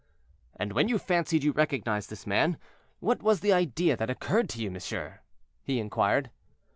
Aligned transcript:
"And 0.55 0.73
when 0.73 0.87
you 0.87 0.97
fancied 0.97 1.43
you 1.43 1.51
recognized 1.51 2.09
this 2.09 2.25
man, 2.25 2.57
what 3.01 3.21
was 3.21 3.41
the 3.41 3.53
idea 3.53 3.95
that 3.95 4.09
occurred 4.09 4.49
to 4.49 4.59
you, 4.59 4.71
monsieur?" 4.71 5.19
he 5.61 5.79
inquired. 5.79 6.31